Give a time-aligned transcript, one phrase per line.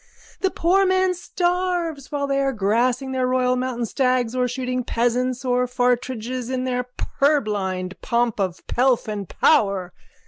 [0.39, 5.45] The poor man starves while they are grassing their royal mountain stags or shooting peasants
[5.45, 9.93] and phartridges in their purblind pomp of pelf and power.